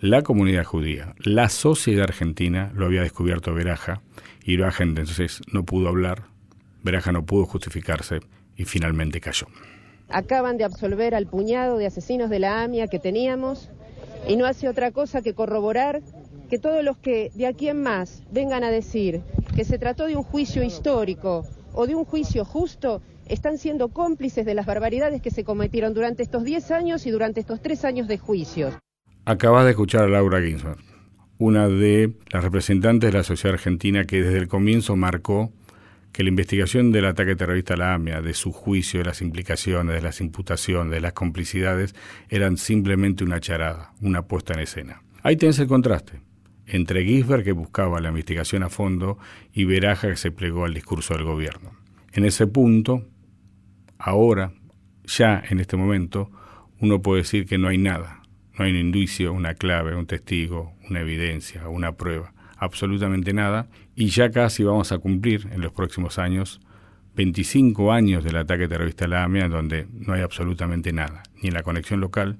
la 0.00 0.22
comunidad 0.22 0.62
judía, 0.62 1.16
la 1.18 1.48
sociedad 1.48 2.04
argentina 2.04 2.70
lo 2.72 2.86
había 2.86 3.02
descubierto 3.02 3.52
Beraja 3.52 4.00
y 4.44 4.56
Beraja 4.56 4.84
entonces 4.84 5.40
no 5.52 5.64
pudo 5.64 5.88
hablar, 5.88 6.22
Beraja 6.84 7.10
no 7.10 7.26
pudo 7.26 7.46
justificarse 7.46 8.20
y 8.56 8.64
finalmente 8.64 9.20
cayó. 9.20 9.48
Acaban 10.08 10.56
de 10.56 10.62
absolver 10.62 11.16
al 11.16 11.26
puñado 11.26 11.78
de 11.78 11.86
asesinos 11.86 12.30
de 12.30 12.38
la 12.38 12.62
AMIA 12.62 12.86
que 12.86 13.00
teníamos 13.00 13.70
y 14.28 14.36
no 14.36 14.46
hace 14.46 14.68
otra 14.68 14.92
cosa 14.92 15.20
que 15.20 15.34
corroborar 15.34 16.00
que 16.48 16.60
todos 16.60 16.84
los 16.84 16.96
que 16.98 17.32
de 17.34 17.48
aquí 17.48 17.68
en 17.68 17.82
más 17.82 18.22
vengan 18.30 18.62
a 18.62 18.70
decir 18.70 19.22
que 19.56 19.64
se 19.64 19.80
trató 19.80 20.06
de 20.06 20.14
un 20.14 20.22
juicio 20.22 20.62
histórico 20.62 21.44
o 21.72 21.88
de 21.88 21.96
un 21.96 22.04
juicio 22.04 22.44
justo, 22.44 23.02
están 23.26 23.58
siendo 23.58 23.88
cómplices 23.88 24.46
de 24.46 24.54
las 24.54 24.64
barbaridades 24.64 25.20
que 25.20 25.32
se 25.32 25.42
cometieron 25.42 25.92
durante 25.92 26.22
estos 26.22 26.44
10 26.44 26.70
años 26.70 27.04
y 27.04 27.10
durante 27.10 27.40
estos 27.40 27.60
3 27.60 27.84
años 27.84 28.06
de 28.06 28.18
juicios. 28.18 28.74
Acabas 29.28 29.66
de 29.66 29.72
escuchar 29.72 30.04
a 30.04 30.08
Laura 30.08 30.40
Ginsberg, 30.40 30.78
una 31.36 31.68
de 31.68 32.14
las 32.32 32.42
representantes 32.42 33.12
de 33.12 33.18
la 33.18 33.24
sociedad 33.24 33.52
argentina 33.52 34.06
que 34.06 34.22
desde 34.22 34.38
el 34.38 34.48
comienzo 34.48 34.96
marcó 34.96 35.52
que 36.12 36.22
la 36.22 36.30
investigación 36.30 36.92
del 36.92 37.04
ataque 37.04 37.36
terrorista 37.36 37.74
a 37.74 37.76
la 37.76 37.92
AMIA, 37.92 38.22
de 38.22 38.32
su 38.32 38.52
juicio, 38.52 39.00
de 39.00 39.04
las 39.04 39.20
implicaciones, 39.20 39.94
de 39.94 40.00
las 40.00 40.22
imputaciones, 40.22 40.92
de 40.92 41.02
las 41.02 41.12
complicidades, 41.12 41.94
eran 42.30 42.56
simplemente 42.56 43.22
una 43.22 43.38
charada, 43.38 43.92
una 44.00 44.22
puesta 44.22 44.54
en 44.54 44.60
escena. 44.60 45.02
Ahí 45.22 45.36
tenés 45.36 45.58
el 45.58 45.66
contraste 45.68 46.22
entre 46.64 47.04
Gisbert, 47.04 47.44
que 47.44 47.52
buscaba 47.52 48.00
la 48.00 48.08
investigación 48.08 48.62
a 48.62 48.70
fondo, 48.70 49.18
y 49.52 49.66
Veraja, 49.66 50.08
que 50.08 50.16
se 50.16 50.30
plegó 50.30 50.64
al 50.64 50.72
discurso 50.72 51.12
del 51.12 51.24
gobierno. 51.24 51.72
En 52.14 52.24
ese 52.24 52.46
punto, 52.46 53.06
ahora, 53.98 54.52
ya 55.04 55.42
en 55.50 55.60
este 55.60 55.76
momento, 55.76 56.30
uno 56.80 57.02
puede 57.02 57.24
decir 57.24 57.44
que 57.44 57.58
no 57.58 57.68
hay 57.68 57.76
nada, 57.76 58.17
no 58.58 58.64
hay 58.64 58.72
un 58.72 58.78
indicio, 58.78 59.32
una 59.32 59.54
clave, 59.54 59.94
un 59.94 60.06
testigo, 60.06 60.74
una 60.90 61.00
evidencia, 61.00 61.68
una 61.68 61.92
prueba, 61.92 62.32
absolutamente 62.56 63.32
nada, 63.32 63.68
y 63.94 64.06
ya 64.08 64.30
casi 64.30 64.64
vamos 64.64 64.90
a 64.90 64.98
cumplir 64.98 65.48
en 65.52 65.60
los 65.60 65.72
próximos 65.72 66.18
años 66.18 66.60
25 67.14 67.92
años 67.92 68.22
del 68.22 68.36
ataque 68.36 68.68
terrorista 68.68 69.06
a 69.06 69.08
la 69.08 69.24
AMIA, 69.24 69.48
donde 69.48 69.88
no 69.92 70.12
hay 70.12 70.22
absolutamente 70.22 70.92
nada, 70.92 71.24
ni 71.42 71.48
en 71.48 71.54
la 71.54 71.64
conexión 71.64 72.00
local, 72.00 72.38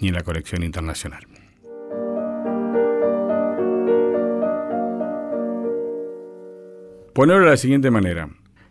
ni 0.00 0.08
en 0.08 0.14
la 0.14 0.24
conexión 0.24 0.64
internacional. 0.64 1.24
Ponerlo 7.14 7.44
de 7.44 7.50
la 7.50 7.56
siguiente 7.56 7.90
manera. 7.90 8.28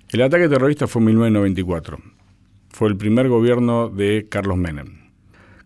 El 0.10 0.22
ataque 0.22 0.50
terrorista 0.50 0.88
fue 0.88 1.00
en 1.00 1.06
1994. 1.06 2.00
Fue 2.70 2.90
el 2.90 2.98
primer 2.98 3.30
gobierno 3.30 3.90
de 3.90 4.28
Carlos 4.30 4.58
Menem. 4.58 5.05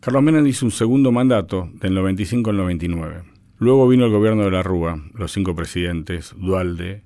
Carlos 0.02 0.24
Menem 0.24 0.48
hizo 0.48 0.66
un 0.66 0.72
segundo 0.72 1.12
mandato 1.12 1.70
del 1.74 1.94
95 1.94 2.52
al 2.52 2.58
99. 2.58 3.24
Luego 3.58 3.86
vino 3.86 4.06
el 4.06 4.12
gobierno 4.12 4.46
de 4.46 4.52
la 4.52 4.64
Rúa, 4.64 5.04
los 5.14 5.34
cinco 5.34 5.54
presidentes, 5.54 6.34
Dualde, 6.38 7.04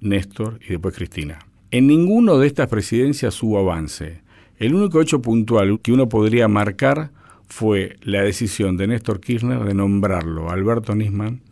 Néstor 0.00 0.60
y 0.64 0.68
después 0.68 0.94
Cristina. 0.94 1.40
En 1.72 1.88
ninguno 1.88 2.38
de 2.38 2.46
estas 2.46 2.68
presidencias 2.68 3.42
hubo 3.42 3.58
avance. 3.58 4.22
El 4.58 4.76
único 4.76 5.00
hecho 5.00 5.20
puntual 5.20 5.80
que 5.80 5.90
uno 5.90 6.08
podría 6.08 6.46
marcar 6.46 7.10
fue 7.48 7.96
la 8.02 8.22
decisión 8.22 8.76
de 8.76 8.86
Néstor 8.86 9.18
Kirchner 9.18 9.64
de 9.64 9.74
nombrarlo, 9.74 10.50
Alberto 10.50 10.94
Nisman, 10.94 11.42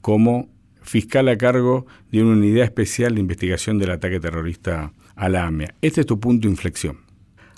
como 0.00 0.48
fiscal 0.80 1.26
a 1.26 1.36
cargo 1.36 1.86
de 2.12 2.22
una 2.22 2.34
unidad 2.34 2.62
especial 2.62 3.16
de 3.16 3.20
investigación 3.20 3.80
del 3.80 3.90
ataque 3.90 4.20
terrorista 4.20 4.92
a 5.16 5.28
la 5.28 5.46
AMIA. 5.46 5.74
Este 5.82 6.02
es 6.02 6.06
tu 6.06 6.20
punto 6.20 6.46
de 6.46 6.52
inflexión. 6.52 6.98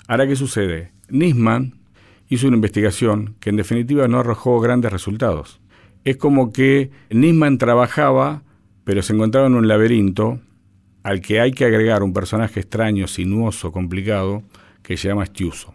Ahora, 0.07 0.27
¿qué 0.27 0.35
sucede? 0.35 0.91
Nisman 1.09 1.82
hizo 2.33 2.47
una 2.47 2.57
investigación 2.57 3.35
que 3.39 3.49
en 3.49 3.57
definitiva 3.57 4.07
no 4.07 4.19
arrojó 4.19 4.59
grandes 4.59 4.91
resultados. 4.91 5.61
Es 6.03 6.17
como 6.17 6.51
que 6.51 6.91
Nisman 7.09 7.57
trabajaba, 7.57 8.43
pero 8.83 9.01
se 9.01 9.13
encontraba 9.13 9.47
en 9.47 9.55
un 9.55 9.67
laberinto 9.67 10.39
al 11.03 11.21
que 11.21 11.39
hay 11.39 11.51
que 11.51 11.65
agregar 11.65 12.03
un 12.03 12.13
personaje 12.13 12.61
extraño, 12.61 13.07
sinuoso, 13.07 13.71
complicado, 13.71 14.43
que 14.81 14.97
se 14.97 15.09
llama 15.09 15.25
Stiuso. 15.25 15.73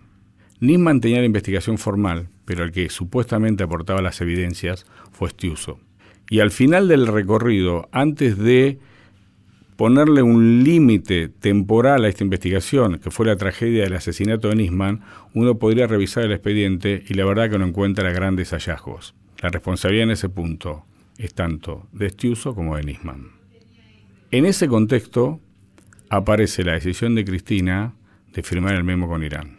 Nisman 0.61 1.01
tenía 1.01 1.21
la 1.21 1.27
investigación 1.27 1.79
formal, 1.79 2.29
pero 2.45 2.65
el 2.65 2.73
que 2.73 2.91
supuestamente 2.91 3.63
aportaba 3.63 4.03
las 4.03 4.21
evidencias 4.21 4.87
fue 5.13 5.31
Stiuso. 5.31 5.79
Y 6.31 6.41
al 6.41 6.51
final 6.51 6.89
del 6.89 7.07
recorrido, 7.07 7.89
antes 7.93 8.37
de 8.37 8.79
ponerle 9.79 10.23
un 10.23 10.65
límite 10.65 11.29
temporal 11.29 12.05
a 12.05 12.09
esta 12.09 12.25
investigación, 12.25 12.99
que 12.99 13.13
fue 13.13 13.27
la 13.27 13.37
tragedia 13.37 13.85
del 13.85 13.95
asesinato 13.95 14.49
de 14.49 14.57
Nisman, 14.57 15.03
uno 15.35 15.57
podría 15.61 15.87
revisar 15.87 16.25
el 16.25 16.33
expediente 16.33 17.05
y 17.09 17.15
la 17.15 17.25
verdad 17.25 17.49
que 17.49 17.61
no 17.61 17.65
encuentra 17.65 18.11
grandes 18.11 18.51
hallazgos. 18.51 19.15
La 19.41 19.51
responsabilidad 19.51 20.03
en 20.07 20.11
ese 20.11 20.29
punto 20.29 20.85
es 21.17 21.33
tanto 21.33 21.87
de 21.93 22.11
Stiuso 22.11 22.57
como 22.57 22.77
de 22.77 22.83
Nisman. 22.83 23.29
En 24.33 24.47
ese 24.47 24.67
contexto 24.67 25.39
aparece 26.11 26.65
la 26.65 26.73
decisión 26.73 27.15
de 27.15 27.25
Cristina 27.25 27.95
de 28.35 28.43
firmar 28.43 28.75
el 28.75 28.83
memo 28.83 29.07
con 29.07 29.23
Irán. 29.23 29.59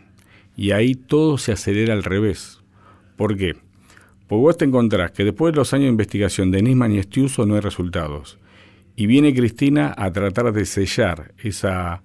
Y 0.58 0.72
ahí 0.72 0.96
todo 0.96 1.38
se 1.38 1.54
acelera 1.54 1.94
al 1.94 2.04
revés. 2.04 2.60
¿Por 3.16 3.38
qué? 3.38 3.56
Porque 4.28 4.42
vos 4.42 4.58
te 4.58 4.66
encontrás 4.66 5.12
que 5.12 5.24
después 5.24 5.54
de 5.54 5.60
los 5.60 5.74
años 5.74 5.86
de 5.86 5.92
investigación 5.92 6.52
de 6.52 6.62
Nisman 6.62 6.92
y 6.92 6.98
Estiuso 6.98 7.46
no 7.46 7.56
hay 7.56 7.62
resultados. 7.62 8.38
Y 9.00 9.08
viene 9.08 9.34
Cristina 9.34 9.96
a 9.98 10.12
tratar 10.12 10.52
de 10.52 10.66
sellar 10.66 11.32
esa 11.38 12.04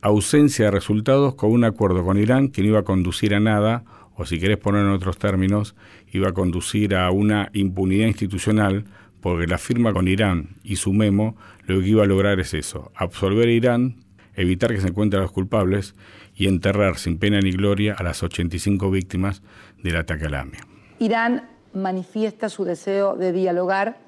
ausencia 0.00 0.64
de 0.64 0.72
resultados 0.72 1.36
con 1.36 1.52
un 1.52 1.62
acuerdo 1.62 2.04
con 2.04 2.18
Irán 2.18 2.48
que 2.48 2.60
no 2.60 2.70
iba 2.70 2.80
a 2.80 2.82
conducir 2.82 3.36
a 3.36 3.38
nada, 3.38 3.84
o 4.16 4.26
si 4.26 4.40
querés 4.40 4.58
poner 4.58 4.80
en 4.80 4.90
otros 4.90 5.16
términos, 5.16 5.76
iba 6.10 6.30
a 6.30 6.32
conducir 6.32 6.96
a 6.96 7.08
una 7.12 7.50
impunidad 7.52 8.08
institucional, 8.08 8.84
porque 9.20 9.46
la 9.46 9.58
firma 9.58 9.92
con 9.92 10.08
Irán 10.08 10.56
y 10.64 10.74
su 10.74 10.92
memo 10.92 11.36
lo 11.66 11.78
que 11.80 11.86
iba 11.86 12.02
a 12.02 12.06
lograr 12.06 12.40
es 12.40 12.52
eso, 12.52 12.90
absolver 12.96 13.46
a 13.46 13.52
Irán, 13.52 14.02
evitar 14.34 14.74
que 14.74 14.80
se 14.80 14.88
encuentren 14.88 15.22
los 15.22 15.30
culpables 15.30 15.94
y 16.34 16.48
enterrar 16.48 16.98
sin 16.98 17.18
pena 17.18 17.38
ni 17.38 17.52
gloria 17.52 17.94
a 17.96 18.02
las 18.02 18.24
85 18.24 18.90
víctimas 18.90 19.40
del 19.84 19.98
ataque 19.98 20.24
a 20.24 20.30
la 20.30 20.40
AMIA. 20.40 20.66
Irán 20.98 21.48
manifiesta 21.74 22.48
su 22.48 22.64
deseo 22.64 23.14
de 23.14 23.32
dialogar 23.32 23.98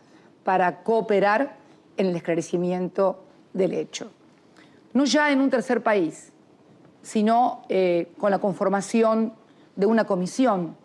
para 0.42 0.82
cooperar 0.82 1.64
en 1.96 2.06
el 2.06 2.16
esclarecimiento 2.16 3.24
del 3.52 3.74
hecho. 3.74 4.10
No 4.92 5.04
ya 5.04 5.30
en 5.30 5.40
un 5.40 5.50
tercer 5.50 5.82
país, 5.82 6.32
sino 7.02 7.62
eh, 7.68 8.12
con 8.18 8.30
la 8.30 8.38
conformación 8.38 9.32
de 9.76 9.86
una 9.86 10.04
comisión 10.04 10.76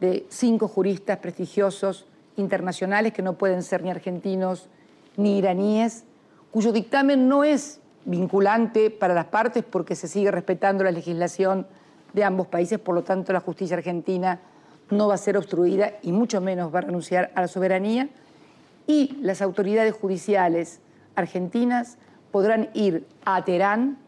de 0.00 0.26
cinco 0.28 0.68
juristas 0.68 1.18
prestigiosos 1.18 2.06
internacionales 2.36 3.12
que 3.12 3.22
no 3.22 3.34
pueden 3.34 3.62
ser 3.62 3.82
ni 3.82 3.90
argentinos 3.90 4.68
ni 5.16 5.38
iraníes, 5.38 6.04
cuyo 6.50 6.72
dictamen 6.72 7.28
no 7.28 7.44
es 7.44 7.80
vinculante 8.04 8.90
para 8.90 9.14
las 9.14 9.26
partes 9.26 9.64
porque 9.64 9.94
se 9.94 10.08
sigue 10.08 10.30
respetando 10.30 10.84
la 10.84 10.90
legislación 10.90 11.66
de 12.12 12.24
ambos 12.24 12.46
países, 12.48 12.78
por 12.78 12.94
lo 12.94 13.02
tanto 13.02 13.32
la 13.32 13.40
justicia 13.40 13.76
argentina 13.76 14.40
no 14.90 15.08
va 15.08 15.14
a 15.14 15.18
ser 15.18 15.36
obstruida 15.36 15.94
y 16.02 16.12
mucho 16.12 16.40
menos 16.40 16.74
va 16.74 16.80
a 16.80 16.82
renunciar 16.82 17.30
a 17.34 17.40
la 17.40 17.48
soberanía. 17.48 18.08
Y 18.86 19.16
las 19.20 19.42
autoridades 19.42 19.94
judiciales 19.94 20.80
argentinas 21.14 21.98
podrán 22.30 22.70
ir 22.74 23.06
a 23.24 23.44
Teherán 23.44 23.98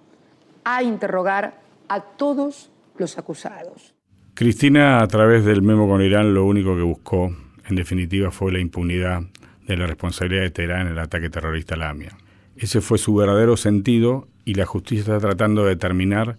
a 0.64 0.82
interrogar 0.82 1.60
a 1.88 2.00
todos 2.00 2.70
los 2.96 3.18
acusados. 3.18 3.94
Cristina, 4.34 5.00
a 5.00 5.06
través 5.06 5.44
del 5.44 5.62
memo 5.62 5.88
con 5.88 6.02
Irán, 6.02 6.34
lo 6.34 6.44
único 6.44 6.74
que 6.74 6.82
buscó, 6.82 7.36
en 7.68 7.76
definitiva, 7.76 8.30
fue 8.30 8.52
la 8.52 8.58
impunidad 8.58 9.22
de 9.66 9.76
la 9.76 9.86
responsabilidad 9.86 10.42
de 10.42 10.50
Teherán 10.50 10.86
en 10.86 10.92
el 10.94 10.98
ataque 10.98 11.30
terrorista 11.30 11.74
a 11.74 11.78
la 11.78 11.90
AMIA. 11.90 12.16
Ese 12.56 12.80
fue 12.80 12.98
su 12.98 13.14
verdadero 13.14 13.56
sentido 13.56 14.28
y 14.44 14.54
la 14.54 14.66
justicia 14.66 15.02
está 15.02 15.18
tratando 15.18 15.64
de 15.64 15.70
determinar 15.70 16.38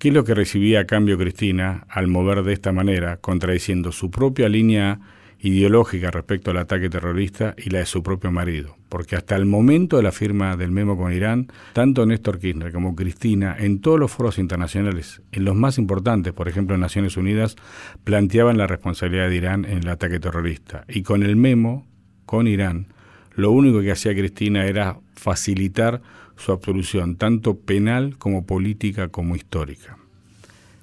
¿Qué 0.00 0.08
es 0.08 0.14
lo 0.14 0.24
que 0.24 0.34
recibía 0.34 0.80
a 0.80 0.86
cambio 0.86 1.18
Cristina 1.18 1.84
al 1.90 2.06
mover 2.06 2.42
de 2.42 2.54
esta 2.54 2.72
manera, 2.72 3.18
contradiciendo 3.18 3.92
su 3.92 4.10
propia 4.10 4.48
línea 4.48 4.98
ideológica 5.42 6.10
respecto 6.10 6.50
al 6.50 6.58
ataque 6.58 6.90
terrorista 6.90 7.54
y 7.56 7.70
la 7.70 7.80
de 7.80 7.86
su 7.86 8.02
propio 8.02 8.30
marido? 8.30 8.76
Porque 8.88 9.16
hasta 9.16 9.36
el 9.36 9.46
momento 9.46 9.96
de 9.96 10.02
la 10.02 10.12
firma 10.12 10.56
del 10.56 10.70
memo 10.70 10.96
con 10.96 11.12
Irán, 11.12 11.48
tanto 11.72 12.04
Néstor 12.06 12.38
Kirchner 12.38 12.72
como 12.72 12.94
Cristina, 12.94 13.56
en 13.58 13.80
todos 13.80 13.98
los 13.98 14.10
foros 14.10 14.38
internacionales, 14.38 15.22
en 15.32 15.44
los 15.44 15.54
más 15.54 15.78
importantes, 15.78 16.32
por 16.32 16.48
ejemplo 16.48 16.74
en 16.74 16.80
Naciones 16.80 17.16
Unidas, 17.16 17.56
planteaban 18.04 18.58
la 18.58 18.66
responsabilidad 18.66 19.28
de 19.28 19.36
Irán 19.36 19.64
en 19.64 19.78
el 19.78 19.88
ataque 19.88 20.20
terrorista. 20.20 20.84
Y 20.88 21.02
con 21.02 21.22
el 21.22 21.36
memo, 21.36 21.86
con 22.26 22.46
Irán, 22.46 22.86
lo 23.34 23.50
único 23.50 23.80
que 23.80 23.92
hacía 23.92 24.14
Cristina 24.14 24.66
era 24.66 24.98
facilitar 25.14 26.02
su 26.36 26.52
absolución, 26.52 27.16
tanto 27.16 27.58
penal 27.58 28.16
como 28.18 28.46
política 28.46 29.08
como 29.08 29.36
histórica. 29.36 29.98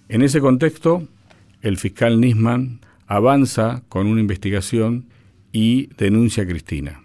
En 0.09 0.21
ese 0.21 0.39
contexto, 0.39 1.07
el 1.61 1.77
fiscal 1.77 2.21
Nisman 2.21 2.79
avanza 3.07 3.83
con 3.89 4.05
una 4.07 4.21
investigación 4.21 5.07
y 5.51 5.87
denuncia 5.97 6.43
a 6.43 6.47
Cristina. 6.47 7.01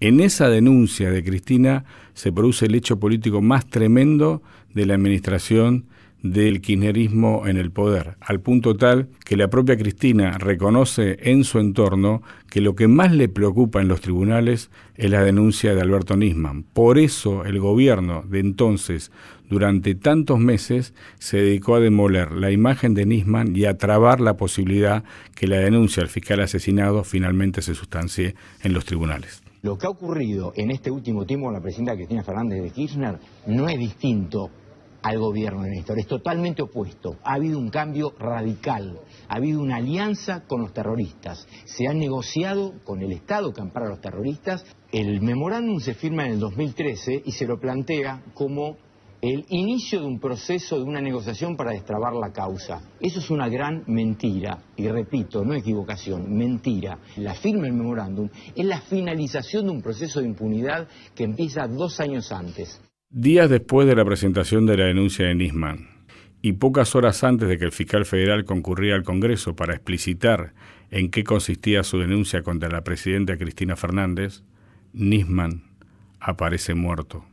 En 0.00 0.18
esa 0.18 0.48
denuncia 0.48 1.10
de 1.10 1.22
Cristina 1.22 1.84
se 2.14 2.32
produce 2.32 2.66
el 2.66 2.74
hecho 2.74 2.98
político 2.98 3.40
más 3.40 3.66
tremendo 3.66 4.42
de 4.74 4.86
la 4.86 4.94
administración 4.94 5.86
del 6.22 6.60
kirchnerismo 6.60 7.46
en 7.46 7.56
el 7.56 7.70
poder, 7.70 8.16
al 8.20 8.40
punto 8.40 8.76
tal 8.76 9.08
que 9.24 9.36
la 9.36 9.48
propia 9.48 9.76
Cristina 9.76 10.38
reconoce 10.38 11.18
en 11.22 11.44
su 11.44 11.58
entorno 11.58 12.22
que 12.48 12.60
lo 12.60 12.74
que 12.74 12.88
más 12.88 13.12
le 13.12 13.28
preocupa 13.28 13.80
en 13.80 13.88
los 13.88 14.00
tribunales 14.00 14.70
es 14.94 15.10
la 15.10 15.22
denuncia 15.22 15.74
de 15.74 15.80
Alberto 15.80 16.16
Nisman. 16.16 16.62
Por 16.62 16.98
eso 16.98 17.44
el 17.44 17.58
gobierno 17.58 18.22
de 18.22 18.38
entonces, 18.38 19.10
durante 19.50 19.94
tantos 19.94 20.38
meses, 20.38 20.94
se 21.18 21.38
dedicó 21.38 21.74
a 21.74 21.80
demoler 21.80 22.30
la 22.32 22.50
imagen 22.50 22.94
de 22.94 23.04
Nisman 23.04 23.56
y 23.56 23.64
a 23.64 23.76
trabar 23.76 24.20
la 24.20 24.36
posibilidad 24.36 25.02
que 25.34 25.48
la 25.48 25.56
denuncia 25.56 26.02
al 26.02 26.08
fiscal 26.08 26.40
asesinado 26.40 27.02
finalmente 27.04 27.62
se 27.62 27.74
sustancie 27.74 28.36
en 28.62 28.72
los 28.72 28.84
tribunales. 28.84 29.42
Lo 29.62 29.78
que 29.78 29.86
ha 29.86 29.90
ocurrido 29.90 30.52
en 30.56 30.72
este 30.72 30.90
último 30.90 31.24
tiempo 31.24 31.46
con 31.46 31.54
la 31.54 31.60
presidenta 31.60 31.94
Cristina 31.94 32.24
Fernández 32.24 32.62
de 32.62 32.70
Kirchner 32.70 33.18
no 33.46 33.68
es 33.68 33.78
distinto 33.78 34.50
al 35.02 35.18
gobierno 35.18 35.62
de 35.62 35.70
Néstor. 35.70 35.98
Es 35.98 36.06
totalmente 36.06 36.62
opuesto. 36.62 37.16
Ha 37.24 37.34
habido 37.34 37.58
un 37.58 37.70
cambio 37.70 38.14
radical. 38.18 39.00
Ha 39.28 39.36
habido 39.36 39.60
una 39.60 39.76
alianza 39.76 40.44
con 40.46 40.62
los 40.62 40.72
terroristas. 40.72 41.46
Se 41.64 41.86
ha 41.88 41.94
negociado 41.94 42.74
con 42.84 43.02
el 43.02 43.12
Estado 43.12 43.52
que 43.52 43.60
ampara 43.60 43.86
a 43.86 43.90
los 43.90 44.00
terroristas. 44.00 44.64
El 44.90 45.20
memorándum 45.20 45.80
se 45.80 45.94
firma 45.94 46.26
en 46.26 46.32
el 46.32 46.40
2013 46.40 47.22
y 47.24 47.32
se 47.32 47.46
lo 47.46 47.58
plantea 47.58 48.22
como 48.34 48.76
el 49.22 49.46
inicio 49.50 50.00
de 50.00 50.06
un 50.06 50.18
proceso, 50.18 50.78
de 50.78 50.82
una 50.82 51.00
negociación 51.00 51.56
para 51.56 51.70
destrabar 51.70 52.12
la 52.12 52.32
causa. 52.32 52.82
Eso 52.98 53.20
es 53.20 53.30
una 53.30 53.48
gran 53.48 53.84
mentira, 53.86 54.64
y 54.76 54.88
repito, 54.88 55.44
no 55.44 55.54
equivocación, 55.54 56.36
mentira. 56.36 56.98
La 57.16 57.34
firma 57.34 57.62
del 57.62 57.74
memorándum 57.74 58.28
es 58.56 58.66
la 58.66 58.80
finalización 58.80 59.66
de 59.66 59.70
un 59.70 59.80
proceso 59.80 60.20
de 60.20 60.26
impunidad 60.26 60.88
que 61.14 61.22
empieza 61.22 61.68
dos 61.68 62.00
años 62.00 62.32
antes. 62.32 62.80
Días 63.14 63.50
después 63.50 63.86
de 63.86 63.94
la 63.94 64.06
presentación 64.06 64.64
de 64.64 64.78
la 64.78 64.86
denuncia 64.86 65.26
de 65.26 65.34
Nisman 65.34 65.90
y 66.40 66.54
pocas 66.54 66.94
horas 66.94 67.22
antes 67.24 67.46
de 67.46 67.58
que 67.58 67.66
el 67.66 67.70
fiscal 67.70 68.06
federal 68.06 68.46
concurría 68.46 68.94
al 68.94 69.02
Congreso 69.02 69.54
para 69.54 69.74
explicitar 69.74 70.54
en 70.90 71.10
qué 71.10 71.22
consistía 71.22 71.82
su 71.82 71.98
denuncia 71.98 72.42
contra 72.42 72.70
la 72.70 72.84
presidenta 72.84 73.36
Cristina 73.36 73.76
Fernández, 73.76 74.44
Nisman 74.94 75.62
aparece 76.20 76.74
muerto 76.74 77.26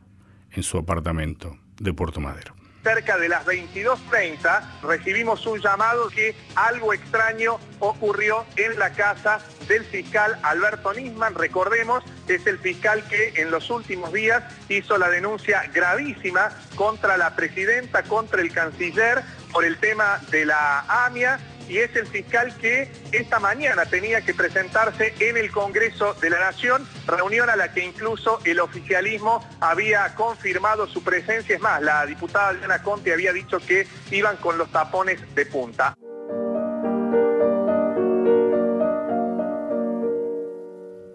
en 0.50 0.64
su 0.64 0.76
apartamento 0.76 1.56
de 1.80 1.94
Puerto 1.94 2.20
Madero 2.20 2.59
cerca 2.82 3.18
de 3.18 3.28
las 3.28 3.44
22.30 3.46 4.80
recibimos 4.82 5.46
un 5.46 5.60
llamado 5.60 6.08
que 6.08 6.34
algo 6.54 6.92
extraño 6.92 7.58
ocurrió 7.78 8.44
en 8.56 8.78
la 8.78 8.90
casa 8.90 9.40
del 9.68 9.84
fiscal 9.84 10.38
Alberto 10.42 10.92
Nisman. 10.92 11.34
Recordemos, 11.34 12.04
es 12.28 12.46
el 12.46 12.58
fiscal 12.58 13.02
que 13.08 13.34
en 13.36 13.50
los 13.50 13.70
últimos 13.70 14.12
días 14.12 14.42
hizo 14.68 14.98
la 14.98 15.08
denuncia 15.08 15.62
gravísima 15.72 16.50
contra 16.74 17.16
la 17.16 17.36
presidenta, 17.36 18.02
contra 18.02 18.40
el 18.40 18.52
canciller 18.52 19.22
por 19.52 19.64
el 19.64 19.78
tema 19.78 20.20
de 20.30 20.46
la 20.46 20.80
AMIA 21.06 21.38
y 21.70 21.78
es 21.78 21.94
el 21.94 22.06
fiscal 22.06 22.52
que 22.58 22.90
esta 23.12 23.38
mañana 23.38 23.86
tenía 23.86 24.20
que 24.22 24.34
presentarse 24.34 25.14
en 25.20 25.36
el 25.36 25.52
Congreso 25.52 26.14
de 26.14 26.28
la 26.28 26.40
Nación, 26.40 26.82
reunión 27.06 27.48
a 27.48 27.54
la 27.54 27.72
que 27.72 27.84
incluso 27.84 28.40
el 28.44 28.58
oficialismo 28.58 29.46
había 29.60 30.14
confirmado 30.16 30.88
su 30.88 31.04
presencia. 31.04 31.54
Es 31.54 31.62
más, 31.62 31.80
la 31.80 32.04
diputada 32.06 32.54
Diana 32.54 32.82
Conte 32.82 33.12
había 33.12 33.32
dicho 33.32 33.58
que 33.60 33.86
iban 34.10 34.36
con 34.38 34.58
los 34.58 34.70
tapones 34.72 35.20
de 35.34 35.46
punta. 35.46 35.94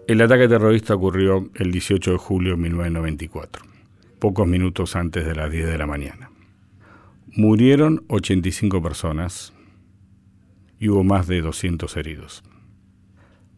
El 0.08 0.22
ataque 0.22 0.48
terrorista 0.48 0.94
ocurrió 0.94 1.50
el 1.56 1.72
18 1.72 2.12
de 2.12 2.16
julio 2.16 2.52
de 2.52 2.58
1994, 2.58 3.64
pocos 4.20 4.46
minutos 4.46 4.96
antes 4.96 5.26
de 5.26 5.34
las 5.34 5.50
10 5.50 5.66
de 5.66 5.78
la 5.78 5.86
mañana. 5.86 6.30
Murieron 7.32 8.04
85 8.08 8.80
personas, 8.80 9.52
y 10.78 10.88
hubo 10.88 11.04
más 11.04 11.26
de 11.26 11.40
200 11.40 11.96
heridos. 11.96 12.42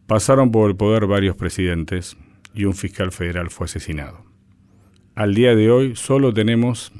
Pasaron 0.07 0.51
por 0.51 0.69
el 0.69 0.75
poder 0.75 1.05
varios 1.05 1.35
presidentes 1.35 2.17
y 2.53 2.65
un 2.65 2.73
fiscal 2.73 3.11
federal 3.11 3.49
fue 3.49 3.65
asesinado. 3.65 4.25
Al 5.15 5.35
día 5.35 5.55
de 5.55 5.69
hoy 5.69 5.95
solo 5.95 6.33
tenemos 6.33 6.91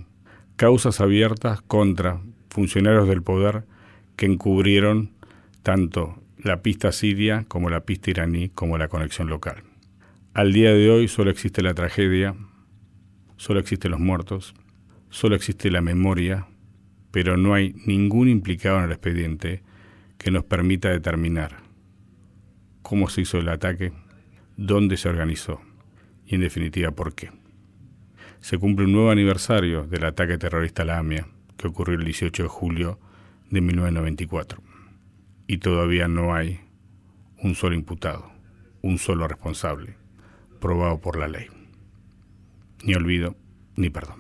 causas 0.56 1.00
abiertas 1.00 1.62
contra 1.62 2.22
funcionarios 2.50 3.08
del 3.08 3.24
poder 3.24 3.64
que 4.16 4.26
encubrieron 4.26 5.12
tanto 5.64 6.22
la 6.38 6.62
pista 6.62 6.92
siria 6.92 7.46
como 7.48 7.70
la 7.70 7.82
pista 7.86 8.12
iraní 8.12 8.50
como 8.50 8.78
la 8.78 8.90
conexión 8.90 9.30
local. 9.30 9.64
Al 10.34 10.54
día 10.54 10.74
de 10.74 10.90
hoy 10.90 11.08
solo 11.08 11.32
existe 11.32 11.62
la 11.62 11.74
tragedia, 11.74 12.36
solo 13.38 13.60
existen 13.60 13.92
los 13.92 14.00
muertos, 14.00 14.54
solo 15.10 15.36
existe 15.36 15.72
la 15.72 15.82
memoria, 15.82 16.48
pero 17.12 17.38
no 17.38 17.54
hay 17.54 17.74
ningún 17.86 18.30
implicado 18.30 18.78
en 18.78 18.86
el 18.86 18.92
expediente 18.92 19.64
que 20.20 20.30
nos 20.32 20.44
permita 20.44 20.90
determinar 20.90 21.64
cómo 22.84 23.10
se 23.10 23.22
hizo 23.22 23.40
el 23.40 23.50
ataque, 23.50 23.94
dónde 24.58 24.98
se 24.98 25.10
organizó 25.10 25.62
y 26.26 26.36
en 26.36 26.42
definitiva 26.42 26.92
por 26.92 27.16
qué. 27.16 27.32
Se 28.42 28.58
cumple 28.58 28.86
un 28.86 28.92
nuevo 28.92 29.12
aniversario 29.12 29.88
del 29.88 30.06
ataque 30.06 30.38
terrorista 30.38 30.84
a 30.84 30.86
la 30.86 31.00
AMIA 31.00 31.26
que 31.58 31.68
ocurrió 31.68 31.98
el 31.98 32.06
18 32.06 32.44
de 32.44 32.50
julio 32.50 33.00
de 33.50 33.62
1994 33.62 34.62
y 35.48 35.58
todavía 35.58 36.08
no 36.08 36.36
hay 36.36 36.60
un 37.42 37.56
solo 37.56 37.76
imputado, 37.76 38.30
un 38.82 38.98
solo 38.98 39.28
responsable, 39.28 39.96
probado 40.60 41.00
por 41.00 41.18
la 41.18 41.28
ley. 41.28 41.48
Ni 42.84 42.94
olvido 42.94 43.36
ni 43.76 43.90
perdón. 43.90 44.20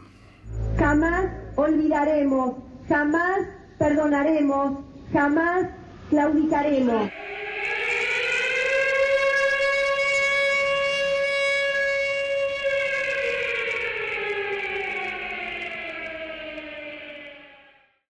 Jamás 0.78 1.26
olvidaremos, 1.56 2.56
jamás 2.88 3.40
perdonaremos, 3.78 4.80
jamás 5.12 5.68
claudicaremos. 6.10 7.12